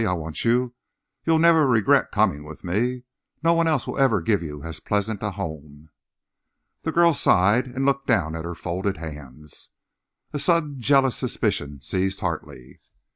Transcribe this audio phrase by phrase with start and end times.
[0.03, 0.73] I want you.
[1.25, 3.03] You'll never regret coming with me.
[3.43, 5.89] No one else will ever give you as pleasant a home."
[6.81, 9.69] The girl sighed and looked down at her folded hands.
[10.33, 12.79] A sudden jealous suspicion seized Hartley.